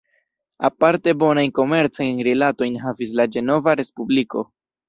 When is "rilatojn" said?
2.31-2.81